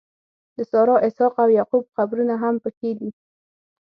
[0.55, 3.09] د سارا، اسحاق او یعقوب قبرونه هم په کې دي.